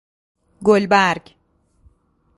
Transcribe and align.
گلبرگ 0.63 1.35